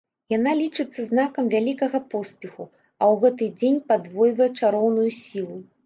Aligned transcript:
Яна 0.33 0.53
лічыцца 0.61 1.05
знакам 1.09 1.51
вялікага 1.55 2.01
поспеху, 2.15 2.63
а 2.71 3.03
ў 3.11 3.15
гэты 3.27 3.45
дзень 3.61 3.79
падвойвае 3.93 4.53
чароўную 4.59 5.11
сілу. 5.25 5.57